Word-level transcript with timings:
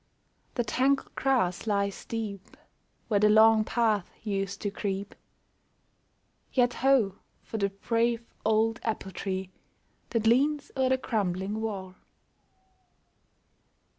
The 0.55 0.63
tangled 0.63 1.13
grass 1.13 1.67
lies 1.67 2.05
deep 2.05 2.57
Where 3.07 3.19
the 3.19 3.29
long 3.29 3.63
path 3.63 4.09
used 4.23 4.59
to 4.61 4.71
creep; 4.71 5.13
Yet 6.51 6.73
ho! 6.73 7.19
for 7.43 7.59
the 7.59 7.69
brave 7.69 8.25
old 8.43 8.79
apple 8.81 9.11
tree 9.11 9.51
That 10.09 10.25
leans 10.25 10.71
o'er 10.75 10.89
the 10.89 10.97
crumbling 10.97 11.61
wall 11.61 11.93